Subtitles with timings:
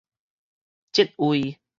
[0.93, 1.59] 職位